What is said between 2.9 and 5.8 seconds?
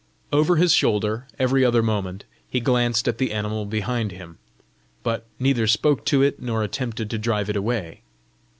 at the animal behind him, but neither